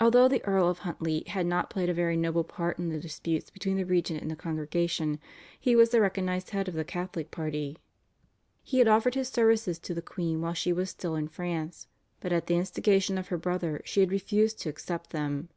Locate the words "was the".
5.76-6.00